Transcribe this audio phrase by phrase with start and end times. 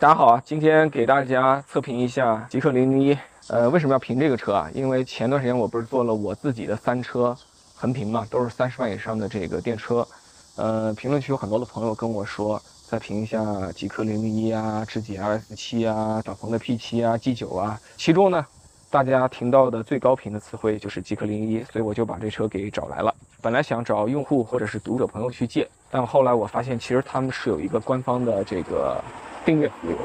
[0.00, 3.18] 大家好啊，今天给大家测评一下极氪零零一。
[3.48, 4.70] 呃，为什么要评这个车啊？
[4.72, 7.36] 因为前段时间我不是做了我自己的三车
[7.74, 10.06] 横评嘛，都是三十万以上的这个电车。
[10.54, 13.42] 呃，评论区有很多的朋友跟我说，再评一下
[13.74, 17.76] 极氪零零一啊、智己 LS 七啊、小鹏的 P 七啊、G 九啊。
[17.96, 18.46] 其中呢，
[18.90, 23.12] 大家听到的最高频的词汇就是极氪零零一，所以我就把这车给找来了。
[23.42, 29.02] 本来想找用户或者是读者朋友去借，但后来我发现其实他们是有一个官方的这个
[29.48, 29.96] 订阅服务。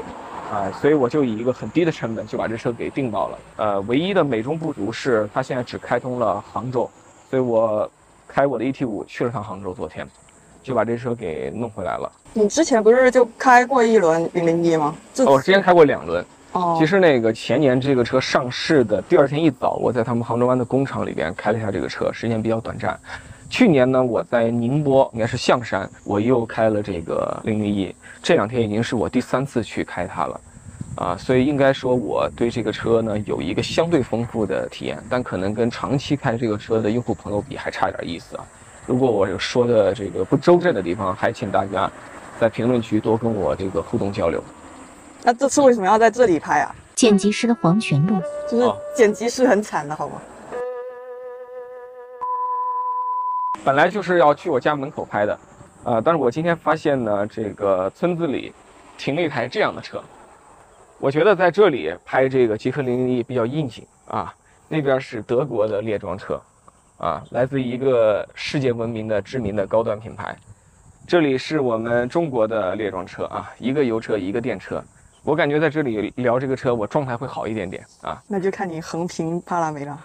[0.50, 3.38] 啊，所以我就以一个很低的成本就把这车给订到了。
[3.56, 6.88] 呃，唯一的美中不足是它现在只开通了杭州，
[7.28, 7.90] 所以我
[8.26, 10.06] 开我的 ET 五去了趟杭州，昨天
[10.62, 12.10] 就把这车给弄回来了。
[12.32, 14.94] 你之前不是就开过一轮零零一吗？
[15.18, 16.24] 哦，我之前开过两轮。
[16.52, 22.96] 哦，其实那个前年这个车上市的第二天一早，我在他们杭州湾的工厂里边开了一下这个车，时间比较短暂。
[23.54, 27.94] 去年呢，我在宁波，应该是象山，我又开了这个零零一。
[28.20, 30.40] 这两天已经是我第三次去开它了，
[30.96, 38.44] 啊，所以应该说我对这个车呢有一个相对丰富的体验，但可能跟长期开这个车的用户朋友比还差点意思啊。
[38.86, 41.88] 如果我有说的这个不周正的地方，还请大家
[42.40, 44.42] 在评论区多跟我这个互动交流。
[45.22, 46.74] 那这次为什么要在这里拍啊？
[46.96, 48.16] 剪辑师的黄泉路，
[48.50, 50.14] 就是剪辑师很惨的好吗？
[53.64, 55.38] 本来就是要去我家门口拍的，
[55.84, 58.52] 啊，但是我今天发现呢，这个村子里
[58.98, 60.02] 停了一台这样的车，
[61.00, 64.34] 我觉得在这里拍这个极氪零零一比较应景啊。
[64.68, 66.38] 那边是德国的列装车，
[66.98, 70.36] 啊，来自一个世界闻名的知名的高端品牌。
[71.06, 74.82] 这里是我们中国的列装车啊，一个油车，一个电车。
[75.22, 78.22] 我感觉在这里聊这个车，我状态会好一点点啊。
[78.28, 79.98] 那就看你横评帕拉梅了。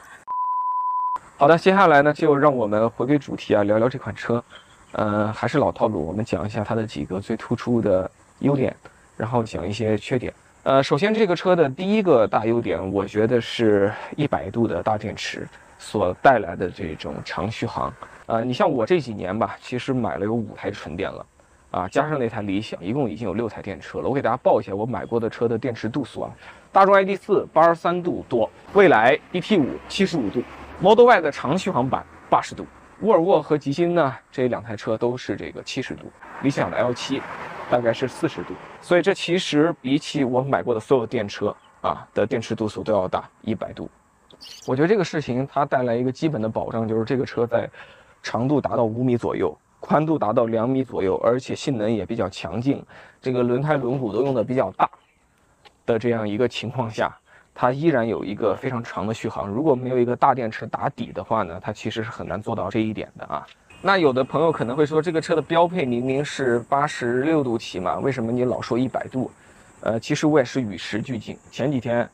[1.40, 4.44] 好的，接下来呢，就让我们回归主题啊，聊聊这款车。
[4.92, 8.76] 呃，还是老套路，我们讲一下它的几个最突出的优点，
[9.16, 10.34] 然后讲一些缺点。
[10.64, 17.94] 呃，首先这个车的第一个大优点，我觉得是一百度的大电池所带来的这种长续航。
[18.26, 21.26] 呃，你像我这几年吧，其实买了有五台纯电了，
[21.72, 24.10] 啊，加上那台理想，一共已经有六台电车了。
[24.10, 26.32] 我给大家报一下我买过的车的电池度数啊，
[26.70, 30.44] 大众 ID.4 八十三度多，蔚来 ET5 七十五度。
[30.82, 32.66] Model Y 的长续航版八十度，
[33.02, 36.06] 沃尔沃和极星呢这两台车都是这个七十度，
[36.42, 37.22] 理想的 L7
[37.70, 43.90] 大概是四十度，所以这其实比起我买过的所有电车啊的电池度数都要大一百度。
[44.66, 47.70] 我觉得这个事情它带来一个基本的保障，就是这个车在
[48.24, 52.82] 长度达到五米左右，宽度达到两米左右，而且性能也比较强劲，
[53.20, 54.90] 这个轮胎轮毂都用的比较大
[55.86, 57.14] 的这样一个情况下。
[57.62, 63.46] 它依然有一个非常长的续航，如果没有一个大电池打底的话呢，它其实是很难做到这一点的啊。
[63.82, 69.30] 那有的朋友可能会说，这个车的标配明明是八十六度起嘛，为什么你老说一百度？
[69.82, 71.38] 呃，其实我也是与时俱进。
[71.52, 72.10] 前几天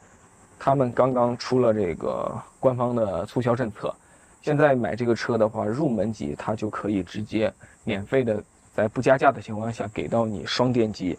[0.58, 3.94] 他们刚刚出了这个官方的促销政策，
[4.42, 11.16] 现在买这个车的话，入门级它就可以直接免费的，在不加价的情况下给到你双电机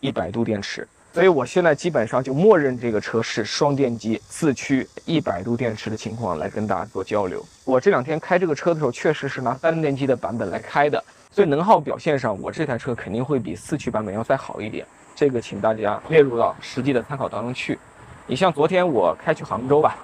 [0.00, 0.86] 一百度电池。
[1.12, 7.44] 所以我现在基本上就默认这个车是双电机四驱一百度电池的情况来跟大家做交流。
[7.66, 14.86] 我这两天开这个车的时候，确实是拿单电机的版本来开的，所以能耗表现上，我这台车肯定会比四驱版本要再好一点。
[15.14, 17.78] 这个请大家列入到实际的参考当中去。
[18.26, 19.98] 你像昨天我开去杭州吧，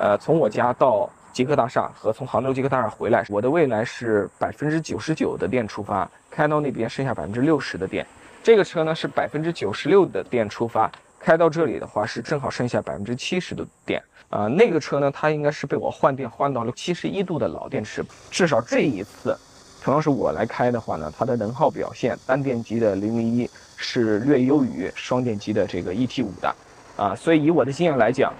[0.00, 8.04] 呃，从我家到极客大厦和从杭州极客大厦回来，我的未来是百分之九十九的电出发，开到那边剩下百分之六十的电。
[8.42, 10.90] 这个车呢是百分之九十六的电出发，
[11.20, 14.46] 开到这里的话是正好剩下百分之七十的电啊。
[14.46, 18.02] 那个车呢，它应该是被我换电换到了七十一度的老电池。
[18.30, 19.36] 至少这一次，
[19.82, 26.54] 同样是我来开的话呢，它的能耗表现，单电机的零零一是略优于双电机的这个 ET 五的
[26.96, 27.14] 啊。
[27.14, 28.32] 所以以我的经验来讲，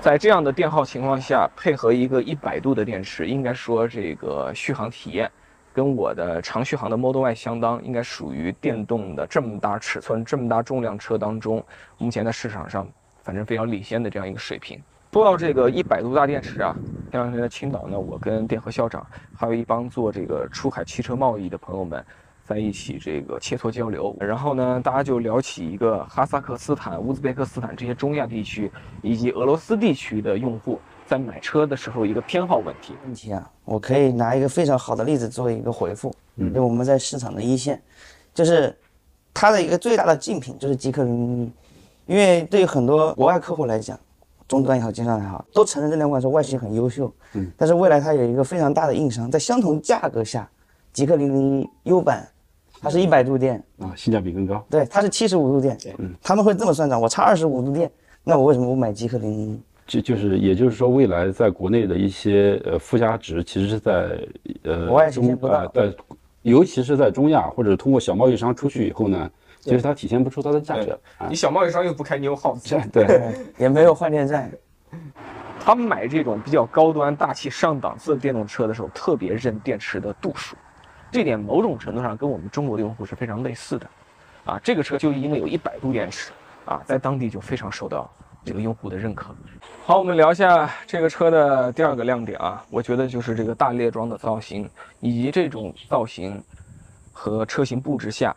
[0.00, 5.28] 在这样的电耗情况下，配合一个一百度的电池，应该说这个续航体验。
[5.72, 11.64] 跟我的长续航的 Model Y 相当，应该属于电动的这么大尺寸、这么大重量车当中，
[11.98, 12.86] 目前在市场上
[13.22, 14.80] 反正非常领先的这样一个水平。
[15.12, 16.74] 说到这个一百度大电池啊，
[17.10, 19.06] 前两天在青岛呢，我跟电河校长
[19.36, 22.04] 还有一帮做这个出海汽车贸易的朋友们
[22.44, 28.70] 在一起这个切磋交流，然后呢，大家就聊起一个哈萨克斯坦、乌兹别克斯坦这些中亚地区
[29.02, 30.80] 以及俄罗斯地区的用户。
[31.10, 32.94] 在买车的时候，一个偏好问题。
[33.02, 36.14] 问题啊，我可以拿一个非常好的例子做一个回复。
[36.36, 37.82] 嗯，因为我们在市场的一线，
[38.32, 38.72] 就是
[39.34, 41.52] 它的一个最大的竞品就是极氪零零一。
[42.06, 43.98] 因为对于很多国外客户来讲，
[44.46, 47.12] 终端也好，经销商也好，都承认这两款车外形很优秀。
[47.32, 50.48] 嗯，但是未来它有一个非常大的硬伤，在相同价格下，
[50.92, 52.24] 极氪零零一 U 版
[52.80, 54.64] 它是一百度电，啊，性价比更高。
[54.70, 57.90] 对，它是七十五度电，嗯他们会这么算账，我差二十五度电，
[58.22, 59.60] 那我为什么不买极客零零一？
[59.90, 64.16] 就就是，也就是说，未来在国内的一些呃附加值，其实是在
[64.62, 65.96] 呃国外体中现不到呃在，
[66.42, 69.28] 尤其是在中亚或者通过小贸易商出去以后呢，
[69.58, 71.34] 其实它体现不出它的价值啊你。
[71.34, 72.80] 小贸易商又不开，你有耗子。
[72.92, 74.48] 对， 也没有换电站，
[75.58, 80.54] 他们买这种比较高端、大气、上档次的电动车的时候，特别认电池的度数，
[81.10, 83.90] 这点某种程度上跟我们中国的用户是非常类似的。
[84.44, 86.30] 啊，这个车就因为有一百度电池，
[86.64, 88.08] 啊，在当地就非常受到
[88.44, 89.34] 这个用户的认可。
[89.84, 94.68] 好，我们聊一下这个车的第二个亮点啊，我觉得就是这个大列装的造型，
[95.00, 96.42] 以及这种造型
[97.12, 98.34] 和车型布置下，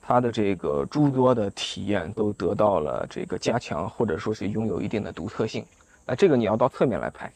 [0.00, 5.64] 它的这个诸多的体验都得到了这个加强，或者说是拥有一定的独特性。
[6.06, 7.32] 那这个你要到侧面来拍，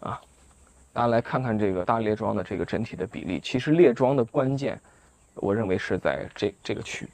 [0.00, 0.20] 啊，
[0.92, 3.40] 大家来看看这个大列装的这个整体的比例。
[3.42, 4.80] 其实列装的关键，
[5.34, 7.10] 我认为是在这这个区啊。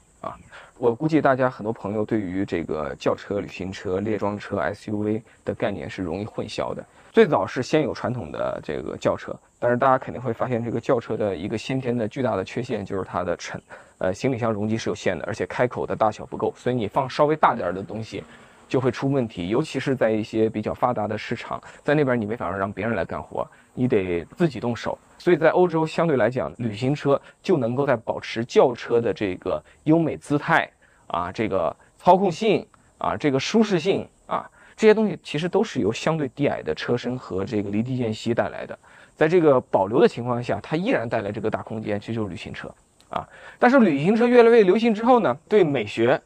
[0.83, 6.85] 我估计大家很多朋友对于这个轿车、旅行车、列装车、SUV 的概念是容易混淆的。
[7.09, 13.61] 最早是先有传统的这个轿车，但是大家肯定会发现，这个轿车的一个先天的巨大的缺陷就是它的沉，
[13.99, 18.21] 呃，行李箱容积是有限的，而且开口的大小不够，所以你放稍微大点的东西
[18.67, 24.97] 就会出问题，尤其是在一些比较发达的市场，在那边你没法让别人来干活，你得自己动手。
[25.17, 30.69] 所以在欧洲相对来讲，旅行车就能够在保持轿车的这个优美姿态
[31.07, 32.65] 啊，这个操控性
[32.97, 38.77] 啊，这个舒适性啊，这些东西其实都是由相对低矮的车身和这个离地间隙带来的。
[39.15, 42.67] 在这个保留的情况下，它依然带来这个大空间，这就是旅行车
[43.09, 43.25] 啊。
[43.59, 46.19] 但是旅行车越来越流行之后呢，对美学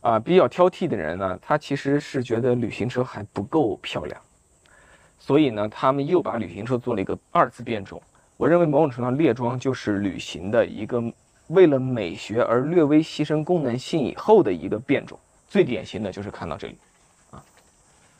[0.00, 4.20] 啊比较挑剔的人呢，他其实是觉得旅行车还不够漂亮，
[5.18, 8.00] 所以呢，他们又把旅行车做了一个二次变种。
[8.36, 11.02] 我认为某种程度上，列装就是旅行的一个
[11.48, 15.18] 为了美学而略微牺牲功能性以后的一个变种。
[15.48, 16.76] 最典型的就是看到这里
[17.30, 17.42] 啊，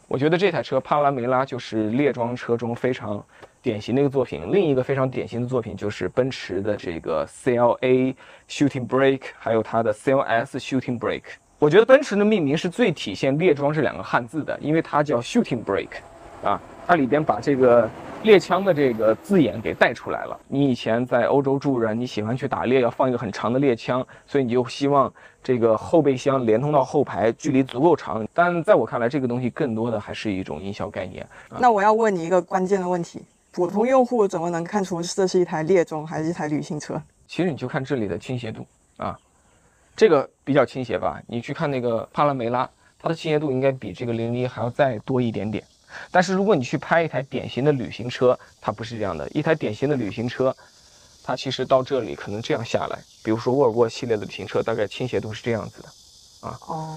[0.09, 3.25] 我觉得这台车帕拉梅拉就是列装车中非常
[3.63, 4.51] 典型的一个作品。
[4.51, 8.17] 另一个非常典型的作品就是奔驰的这个 CLA
[8.49, 11.35] Shooting Brake，还有它的 CLS Shooting Brake。
[11.61, 15.99] 我觉得奔驰的命名是最体现列装这两个汉字的，因为它叫 Shooting Brake，
[16.45, 17.91] 啊，它里边把这个
[18.23, 20.39] 猎枪的这个字眼给带出来了。
[20.47, 25.13] 你以前在欧洲住着，你喜欢去打猎，要放一个很长的猎枪，所以你就希望
[25.43, 28.25] 这个后备箱连通到后排，距离足够长。
[28.33, 31.27] 但在我看来，这个东西更多的还是一种营销概念。
[31.59, 33.21] 那我要问你一个关键的问题：
[33.51, 37.03] 普通用户怎么能看出这是一台猎装还是一台旅行车？
[37.27, 38.65] 其实你就看这里的倾斜度
[38.97, 39.19] 啊，
[39.99, 41.21] 这个比较倾斜吧。
[41.27, 45.63] 你去看那个帕拉梅拉，它的倾斜度应该比这个零零一还要再多一点点。
[46.09, 49.29] 但是如果你去拍一台典型的旅行车，它不是这样的。
[49.31, 50.55] 一台典型的旅行车，
[51.25, 55.89] 它其实到这里可能这样下来，比如说沃尔沃系列的旅行车，大概倾斜度是这样子的
[56.49, 56.57] 啊。
[56.69, 56.97] 哦，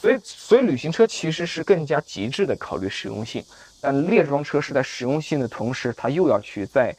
[0.00, 3.44] 所以，所以旅行车其实是更加极致的考虑实用性，
[3.80, 6.94] 但列装车是在实用性的同时，它又要去在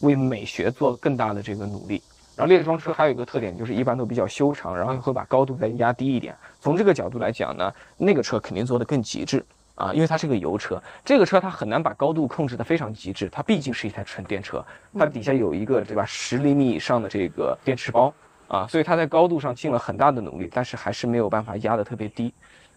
[0.00, 2.02] 为美学做更大的这个努力。
[2.36, 6.36] 然后列装车还有一个特点，就是一般都比较修长，然后会把高度再压低一点。
[6.60, 9.42] 从这个角度来讲呢，那个车肯定做得更极致
[9.74, 10.80] 啊，因为它是个油车。
[11.02, 14.62] 这个车它很难把高度控制得非常极致，它毕竟是一台纯电车，
[14.98, 18.12] 它底下有一个对吧十厘米以上的这个电池包
[18.48, 22.32] 啊，所以它在高度上尽了很大的努力，但是还是没有办法压得特别低。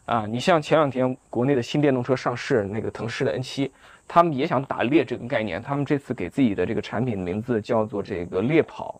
[0.05, 3.69] 啊，你像前两天国内的新电动车上市，那个腾势的 N7，
[4.07, 8.99] 他们也想打猎这个概念，他们这次给自己的这个产品名字叫做这个猎跑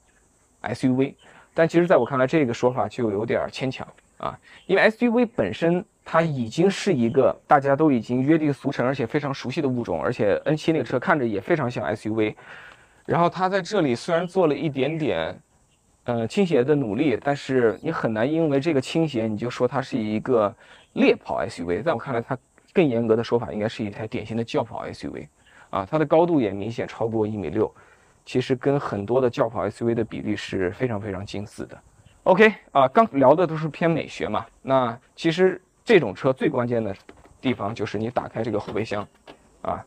[0.64, 1.14] SUV，
[1.54, 3.88] 但其实在我看来，这个说法就有点牵强
[4.18, 12.36] 啊，因为 SUV 本身它已经是一个大家都已经约定俗成而且非常熟悉的物种，而且 N7 那个车看着也非常像 SUV，
[13.06, 15.40] 然后它在这里虽然做了一点点。
[16.06, 20.52] 呃，倾斜的努力，但是你很难因为这个倾斜，你就说它是一个
[20.94, 21.84] 猎跑 SUV。
[21.84, 22.36] 在我看来，它
[22.74, 25.28] 更严格的说法应该是一台典型的轿跑 SUV，
[25.70, 27.72] 啊，它的高度也明显超过一米六，
[28.30, 31.76] 其实跟很多的轿跑 SUV 的比例是非常非常近似的。
[32.26, 36.96] OK，啊，刚聊的都是偏美学嘛，那其实这种车最关键的
[37.42, 39.02] 地方就是你打开这个后备箱，
[39.64, 39.84] 啊，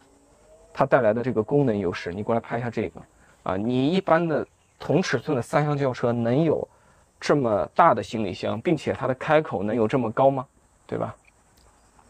[0.74, 2.12] 它带来的这个功能优势。
[2.12, 3.00] 你过来拍一下这个，
[3.44, 4.44] 啊，你一般的。
[4.80, 6.68] 同尺寸的三厢轿车能有
[7.20, 10.44] 这么大的行李箱，并且它的开口能有这么高吗？
[10.88, 11.14] 对吧？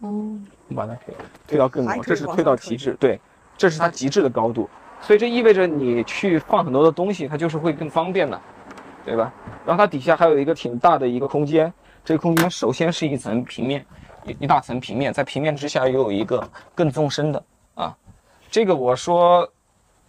[0.00, 1.14] 嗯，你把它推
[1.46, 3.20] 推到更高，这是推到极致，对，
[3.58, 4.70] 这是它极致的高度，
[5.02, 8.40] 所以这意味着你去放很多的东西，它就是会更方便的，
[9.04, 9.30] 对吧？
[9.66, 11.70] 然后它底下还有一个挺大的一个空间，
[12.04, 13.84] 这个空间首先是一层平面，
[14.24, 17.44] 一一大层平面，在平面之下又有一个更纵深的
[17.74, 17.94] 啊，
[18.50, 19.46] 这个我说。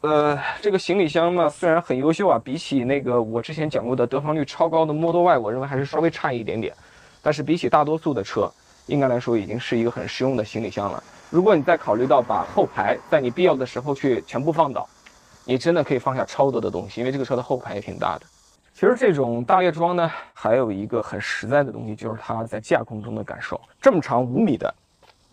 [0.06, 6.74] 呃，这个行李箱呢虽然很优秀啊，比起那个我之前讲过的得房率超高的 Model Y，我认为还是稍微差一点点。
[7.22, 8.52] 但是比起大多数的车，
[8.88, 11.02] 应该来说已经是一个很实用的行李箱了。
[11.34, 14.88] 如果你再考虑到把后排在你必要的时候去全部放倒，
[15.44, 18.26] 你真的可以放下超多的东西，因为这个车的后排也挺大的。
[18.72, 23.60] 其实这种大列装呢，还有一个很实在的东西，就是它在驾控中的感受。
[23.82, 24.72] 这么长五米的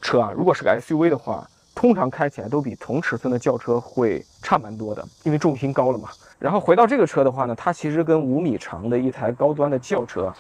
[0.01, 6.09] 车啊，如果是个 SUV 的话，通常开起来都比同尺寸的轿车会差蛮多的，因为重心高了嘛。
[6.39, 10.33] 然后回到这个车的话呢，它其实跟五米长的一台高端的轿车。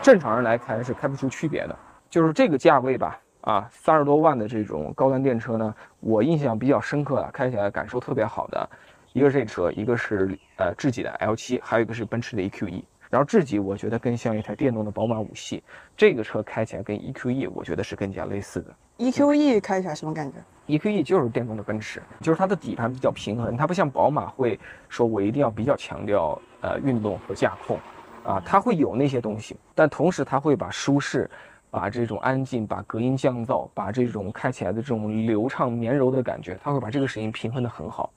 [0.00, 1.76] 正常人来开是开不出区别的，
[2.08, 8.68] 就是这个价位吧，啊，三十多万的这种高端电车呢，我印象比较深刻啊，开起来感受特别好的，
[9.12, 12.82] 一个是这车，一个是呃智己的 L7，还有一个是奔驰的 EQE。
[13.08, 15.62] 然后智己我觉得更像一台电动的宝马五系，
[15.96, 18.74] 这个车开起来跟 EQE 我觉得是更加类似的。
[18.98, 27.78] EQE 开起来什么感觉？EQE 就是电动的奔驰，就是它的底盘比较平衡，它不像宝马会说我一定要比较强调呃运动和驾控。
[28.24, 31.30] 啊，它会有那些东西，但同时它会把舒适、
[31.76, 38.10] 把这种安静、把隔音降噪、把这种开起来的这种流畅绵柔的感觉，它会把这个声音平衡的很好。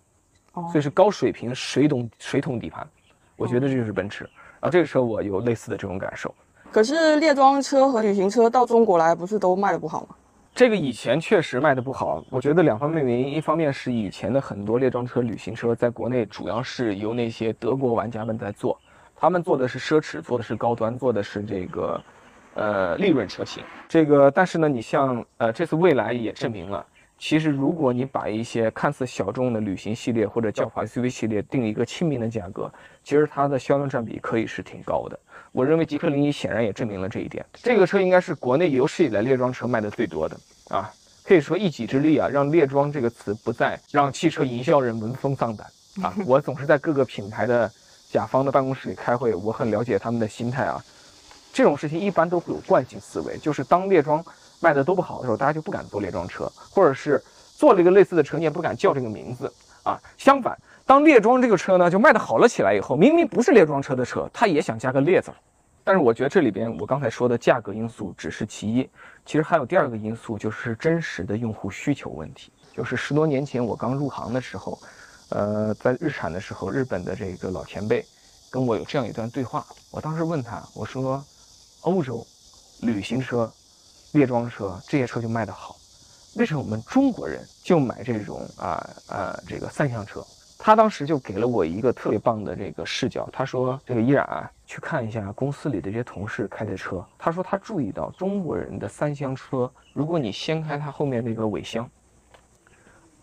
[0.54, 2.88] 哦，所以是高水平水桶水桶底盘，
[3.36, 4.24] 我觉得这就是奔驰。
[4.62, 6.34] 然后，这个车我有类似的这种感受。
[6.72, 10.16] 可是列装车和旅行车到中国来，不是都卖的不好吗？
[10.56, 18.80] 这个以前确实卖的不好，我觉得两方面原因，一方面是以前的很多列装车、旅行车在国内主要是由那些德国玩家们在做。
[19.18, 22.02] 他们做的是奢侈，做的是高端，做的是这个，
[22.60, 23.64] 呃，利润车型。
[23.88, 26.86] 这个，但是呢，你像，呃，这次蔚来也证明了，
[27.18, 32.70] 其实如果你把一些看似小众的旅行系列或者轿跑 SUV 系列定一个亲民的价格，
[33.02, 35.18] 其实它的销量占比可以是挺高的。
[35.54, 37.46] 我认为极氪零一显然也证明了这一点。
[37.54, 40.38] 这个车应该是国内有史以来列装车卖的最多的
[40.70, 40.92] 啊，
[41.24, 45.66] 可以说一己之力啊，让列装这个词不再让汽车营销人闻风丧胆
[46.04, 46.14] 啊。
[46.28, 47.72] 我总是在各个品牌的。
[48.12, 50.84] 甲方的办公室里开会，我很了解他们的心态啊。
[51.52, 54.24] 这种事情一般都会有惯性思维，就是当列装
[54.60, 57.22] 卖的都不好的时候，大家就不敢做列装车，或者是
[57.56, 59.52] 做了一个类似的车，你也不敢叫这个名字
[59.84, 60.00] 啊。
[60.18, 65.32] 相反，当列装这个车呢就卖的好了起来以后，明明不是列装车的车，他也想加个列字。
[65.84, 68.90] 但是我觉得这里边我刚才说的价格因素只是其一，
[69.26, 72.52] 其实还有第二个因素，就是真实的用户需求问题。
[72.76, 74.80] 就是十多年前我刚入行的时候。
[75.32, 78.04] 呃，在日产的时候，日本的这个老前辈
[78.50, 79.64] 跟我有这样一段对话。
[79.92, 81.24] 我当时问他，我说
[81.82, 82.26] ：“欧洲
[82.82, 83.52] 旅行车、
[84.14, 85.76] 列装车这些车就卖得好，
[86.36, 90.26] 为什么我们中国人就买这种啊啊这个三厢车？”
[90.62, 93.30] 他当时就给了我一个特别棒的这个视角。
[93.32, 97.02] 他说：“这个依然啊，去看一下公司里的这些同事开的车。
[97.18, 101.90] 他说他注意到中国人的三厢车，如果你掀开它后面那个尾箱。”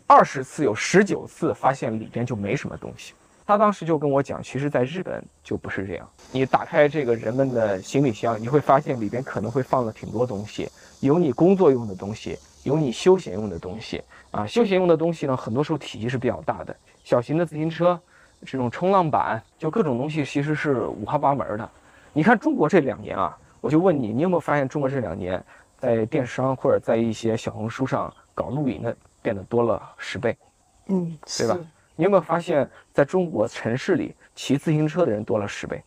[0.08, 3.12] 二十次有十九次发现里边就没什么东西，
[3.46, 6.08] 他当时就跟我讲，其实在日本就不是这样。
[6.32, 10.68] 你打开这个人们的行李箱，你会发现里边可能会放了挺多东西，
[11.00, 14.44] 有你工作用的东西，有你休闲用的东西啊。
[14.46, 17.98] 休闲用的东西呢，很多时候体积是比较大的，小型的自行车，
[18.44, 21.70] 这种冲浪板，就各种东西其实是五花八门的。
[22.12, 25.42] 你看中国这两年啊，我就问你，你有没有发现中国这两年
[25.78, 28.96] 在电商或者在一些小红书上搞露营的？
[29.22, 30.38] 变得多了十倍，
[30.86, 31.58] 嗯，对吧？
[31.96, 35.82] 你有没有发现，在中国城市里骑自行车的人多了十倍？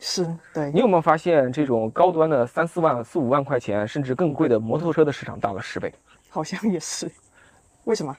[0.00, 0.72] 是，对。
[0.72, 5.94] 你有没有发现，这种高端的三四万、四五万块钱，甚至更贵的摩托车的市场大了十倍？
[6.28, 7.08] 好像也是。
[7.84, 8.14] 为什么？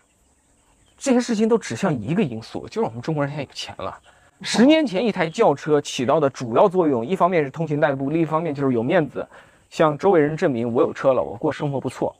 [0.97, 3.99] 这些事情都指向一个因素，就是我们中国人现在有钱了。
[4.41, 9.27] 十年前，一台轿车起到的主要作用，一方面是通勤代步，另一方面就是有面子，
[9.69, 12.15] 向周围人证明我有车了，我过生活不错。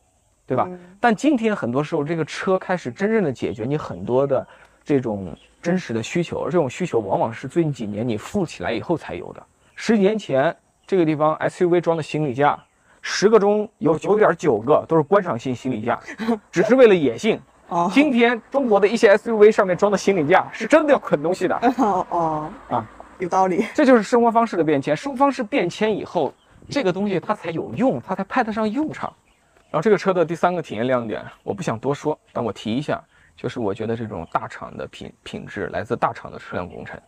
[0.46, 0.70] 对吧？
[1.00, 4.46] 但今天很多时候，这个车开始真正的解决你很多的
[4.84, 9.44] 这种真实的需求，而这种需求往往是最近几年你富起来以后才有的。
[9.76, 12.62] 十年前，这个地方 SUV 装的行李架，
[13.02, 16.00] 十个中有九点九个都是观赏性行李架，
[16.52, 17.40] 只是为了野性。
[17.70, 21.56] 哦，今天中国的一些 SUV 上面装的行李架是真的要捆东西的。
[21.80, 22.86] 哦哦啊，
[23.20, 23.66] 有道理。
[23.74, 24.96] 这就是生活方式的变迁。
[24.96, 26.32] 生活方式变迁以后，
[26.70, 29.12] 这个东西它才有用，它才派得上用场。
[29.72, 33.02] 然后这个车的第三个体验亮点，我不想多说，但我提一下，
[33.36, 37.00] 就是我觉得这种大厂的品品质来自大厂的车辆工程。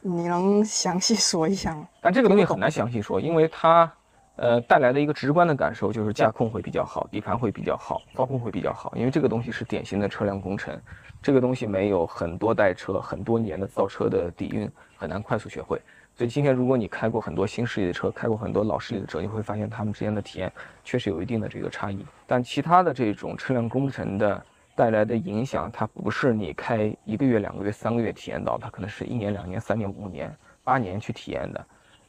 [0.00, 1.86] 你能详细说一下吗？
[2.00, 3.92] 但这个东西很难详细说，因为它，
[4.34, 10.76] 呃，带来的一个直观的感受就是驾控会比较好，底盘会比较好，操控会比较好，因为这个东西是典型的车辆工程，
[11.22, 15.80] 这个东西没有很多代车、很多年的造车的底蕴，很难快速学会。
[16.14, 22.04] 所以今天，如果你开过很多新势力的车，开过很多老势力的车，你会发现他们之间的体验确实有一定的这个差异。
[22.26, 24.44] 但其他的这种车辆工程的
[24.74, 31.64] 带来的影响，它不是你开一个月、两个月、三个月体验到，它可能是一年、两年、三年、五年、八年去体验的。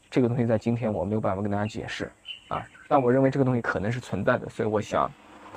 [0.09, 2.11] 这个东西在今天我没有办法跟大家解释
[2.47, 5.09] 啊，但我认为这个东西可能是存在的，所以我想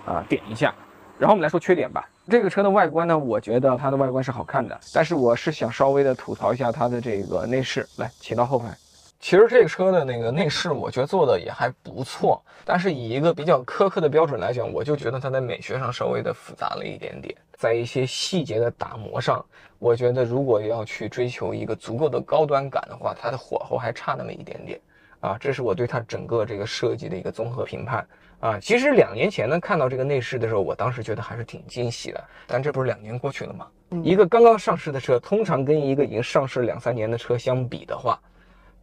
[0.05, 0.75] 啊点一下。
[1.19, 2.09] 然后我们来说缺点吧。
[2.29, 7.87] 这个车的外观呢，我觉得它的外观是好看的，但是我是想稍微的吐槽一下它的这个内饰。
[7.99, 8.77] 来，请到后排。
[9.19, 19.45] 其实这个车的那个内饰，我觉得做的也还不错，但是以一个比较苛刻的标准来讲，我就觉得它在美学上稍微的复杂了一点点，在一些细节的打磨上，
[19.79, 24.79] 我觉得如果要去追求一个足够的高端感的话，它的火候还差那么一点点
[25.21, 25.37] 啊。
[25.41, 28.07] 这是我对它整个这个设计的一个综合评判
[28.39, 28.61] 啊。
[28.61, 33.67] 其实两年前呢，看到这个内饰的时候，我当时觉得还是挺惊喜的，但这不是两年过去了吗？
[34.03, 38.21] 一个刚刚上市的车，通常跟一个已经上市两三年的车相比的话，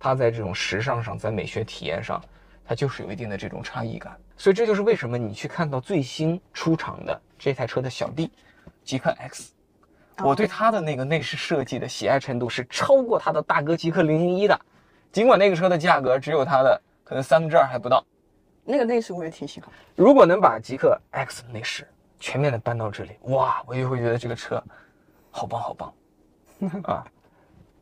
[0.04, 2.22] 它在这种时尚上，在美学体验上，
[2.66, 4.20] 它就是有一定的这种差异感。
[4.36, 8.30] 所以这就是为什么你去看到最新出厂的这台车的小弟，
[8.84, 9.54] 极氪 X，
[10.22, 14.60] 我对它的那个内饰设计的喜爱程度是超过它的大哥极氪零零一的。
[15.14, 18.04] 尽管那个车的价格只有它的可能三分之二还不到，
[18.66, 19.70] 那个内饰我也挺喜欢。
[19.96, 21.88] 如果能把极氪 X 的内饰
[22.20, 24.62] 全面的搬到这里，哇，我就会觉得这个车
[25.32, 25.94] 好棒好棒
[26.84, 27.06] 啊！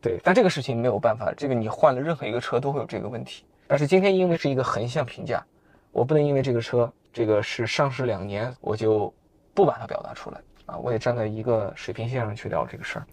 [0.02, 3.44] 对，但这个事情没有办法，这个你换了任何一个车都会有这个问题。
[3.68, 5.42] 但是今天因为是一个横向评价，
[5.92, 9.14] 我不能因为这个车这个是上市两年，我就
[9.54, 10.76] 不把它表达出来啊！
[10.78, 13.06] 我得站在一个水平线上去聊这个事儿。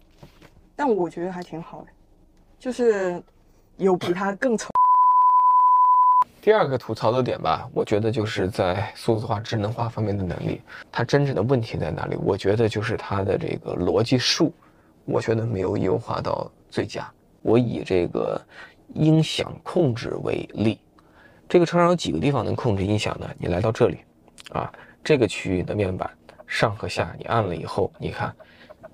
[0.75, 1.87] 但我觉得还挺好的，
[2.57, 3.21] 就是
[3.77, 4.69] 有比它更丑。
[6.41, 12.15] 第二个吐槽的点吧，我觉得就是在数字化、智能化方面的能力，它真正的问题在哪里？
[12.15, 14.51] 我觉得就是它的这个逻辑树，
[15.05, 17.09] 我觉得没有优化到最佳。
[17.41, 18.39] 我以这个
[18.93, 20.79] 音响控制为例，
[21.47, 23.29] 这个车上有几个地方能控制音响呢？
[23.37, 23.99] 你来到这里，
[24.51, 24.71] 啊，
[25.03, 26.09] 这个区域的面板
[26.45, 28.35] 上和下，你按了以后，你看，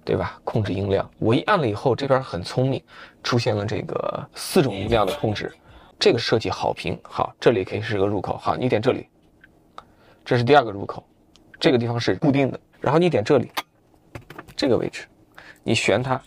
[0.03, 0.39] 对吧？
[0.43, 2.81] 控制音量，我一按了以后，这边很聪明，
[3.23, 5.51] 出现了这个四种音量的控制。
[5.97, 9.07] 这个设计好评，好，这里可以是个入口，好，你点这里，
[10.25, 11.03] 这是第二个入口，
[11.59, 13.49] 这个地方是固定的，然后你点这里，
[14.55, 15.07] 这个位置，
[15.63, 16.21] 你旋它，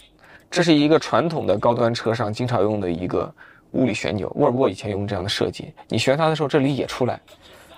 [0.50, 3.32] 这是一个传统的高端车上经常用的一个
[3.72, 7.20] 物理旋钮，沃尔沃以前用这样的设计，你旋它的时候这里也出来，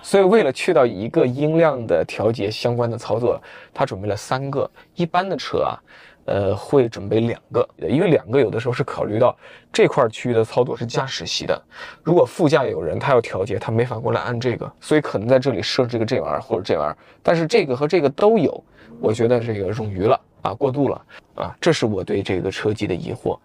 [0.01, 3.41] 所以为了去到一个音量的调节相关的操作，
[3.73, 5.77] 它准备了三个，一般的车啊。
[6.25, 9.35] 呃，会准备两个，因为两个有的时候是考虑到
[9.73, 11.61] 这块区域的操作是驾驶席的，
[12.03, 18.63] 如果副驾有人他要调节，他没法过来按这个，所以可能在这里设置个这玩意儿或者这玩意儿，但是这个和这个都有，
[19.01, 20.21] 我觉得这个冗余了。
[20.41, 23.37] 啊，过度了啊，这是我对这个车机的疑惑。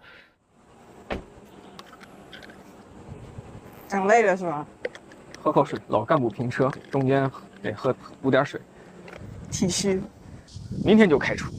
[3.87, 4.65] 讲累了是吧？
[5.41, 7.29] 喝口水，老干部评车，中间
[7.61, 8.59] 得喝补点水，
[9.49, 10.01] 体虚。
[10.83, 11.51] 明天就开出。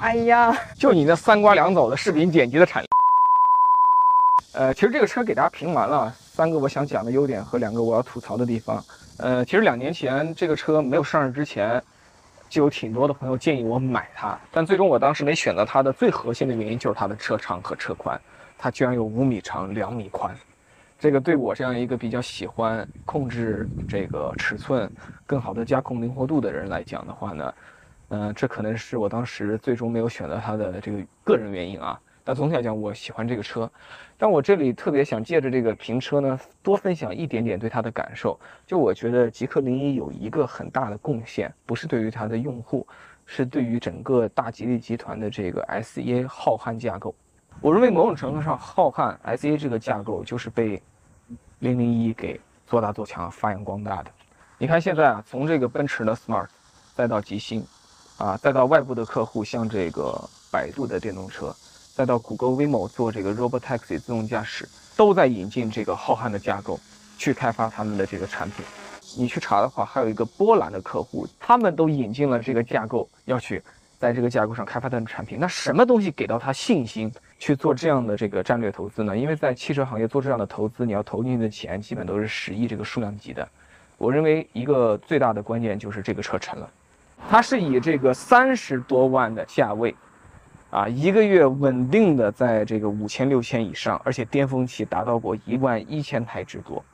[0.00, 2.88] 哎呀，就你那三瓜两枣的视频剪辑的产量。
[4.54, 8.84] 呃，其实这个车给大家评完了，三个我想讲的优点和两个我要吐槽的地方。
[9.18, 11.82] 呃，其实两年前这个车没有上市之前，
[12.48, 18.20] 就有挺多的朋友建议我买它，但最终我当时没选择它的最核心的原因就是它的车长和车宽，
[18.56, 20.34] 它居然有五米长、两米宽。
[20.98, 24.90] 这个对我这样一个比较喜欢控制这个尺寸、
[25.26, 27.54] 更好的加控灵活度的人来讲的话呢？
[28.08, 32.00] 嗯，这可能是我当时最终没有选择它的这个个人原因啊。
[32.28, 33.70] 那总体来讲，我喜欢这个车。
[34.18, 38.38] 但我这里特别想借着这个评车呢，多分享一点点对它的感受。
[38.66, 42.86] 就我觉得极氪零一有一个很大的贡献，不是对于它的用户，
[43.24, 47.14] 是对于整个大吉利集团的这个 SEA 浩瀚架构。
[47.62, 50.82] 我认为某种程度上，浩瀚 SEA 这个架构就是被
[51.60, 54.10] 零零一给做大做强、发扬光大的。
[54.58, 56.48] 你看现在啊，从这个奔驰的 Smart，
[56.94, 57.64] 再到极星。
[58.18, 61.54] 啊，再到外部的客户，像这个百度的电动车，
[61.98, 66.78] 再到谷歌 Waymo 做这个 Robotaxi 自动驾驶，都在引进这个浩瀚的架构
[67.18, 68.64] 去开发他们的这个产品。
[69.16, 73.60] 你去查的话，还有一个波兰的客户，他们都引进了这个架构，要去
[73.98, 75.40] 在这个架构上开发他们的产品。
[75.40, 79.18] 那什么东西给到他信心去做这样的这个战略投资呢？
[79.18, 83.48] 因为在汽车行业做这样的投资，你要投进去的钱基本都是十亿这个数量级的。
[83.96, 86.70] 我认为一个最大的关键就是这个车成了。
[87.28, 89.92] 它是以这个三十多万的价位，
[90.70, 96.84] 啊，一个月稳定的在这个五千六千以上，而且巅峰期达到过一万一千台之多，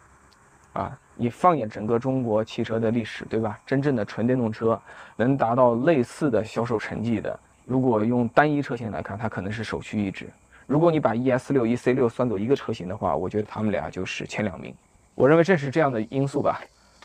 [0.73, 3.59] 啊，你放眼整个中国汽车的历史，对吧？
[3.67, 4.81] 真正的纯电动车
[5.17, 10.29] 能达到类似的销售成绩的，如果用单一车型来看，它可能是首屈一指。
[10.67, 14.75] 如果你把 ES 六、EC 六算作一个车型的话，我觉得他们俩就是前两名。
[15.15, 16.61] 我认为正是这样的因素吧。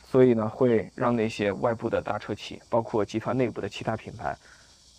[0.06, 4.36] 所以呢，会让那些外部的大车企，包括集团内部的其他品牌，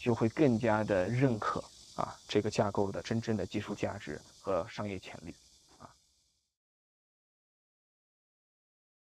[0.00, 1.62] 就会更加的认可
[1.94, 5.36] 啊这个架构的真正的技术价值和商业潜力。